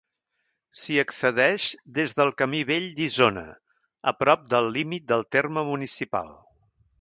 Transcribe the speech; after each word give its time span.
S'hi 0.77 0.95
accedeix 1.01 1.67
des 1.97 2.15
del 2.19 2.33
Camí 2.39 2.61
Vell 2.69 2.87
d'Isona, 3.01 3.43
a 4.13 4.15
prop 4.23 4.49
del 4.55 4.71
límit 4.79 5.07
del 5.13 5.27
terme 5.37 5.67
municipal. 5.69 6.35